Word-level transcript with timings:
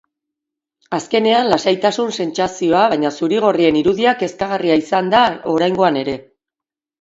Azkenean, 0.97 1.49
lasaitasun 1.53 2.09
sentsazioa, 2.23 2.81
baina 2.95 3.11
zuri-gorrien 3.19 3.77
irudia 3.83 4.15
kezkagarria 4.23 4.79
izan 4.85 5.13
da 5.17 5.21
oraingoan 5.55 6.01
ere. 6.03 6.19